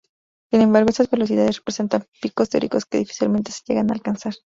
Sin 0.49 0.61
embargo, 0.61 0.89
estas 0.89 1.11
velocidades 1.11 1.57
representan 1.57 2.07
picos 2.23 2.49
teóricos 2.49 2.87
que 2.87 2.97
difícilmente 2.97 3.51
se 3.51 3.61
llegan 3.67 3.91
a 3.91 3.93
alcanzar. 3.93 4.33